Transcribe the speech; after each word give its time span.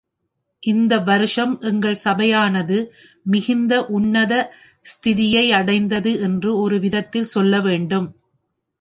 இவ்வருஷம் 0.63 1.53
எங்கள் 1.61 1.99
சபையானது 2.03 2.77
மிகுந்த 3.25 3.85
உன்னத 3.89 4.33
ஸ்திதியையடைந்தது 4.85 6.19
என்று 6.19 6.53
ஒருவிதத்தில் 6.61 7.31
சொல்ல 7.35 7.61
வேண்டும். 7.61 8.09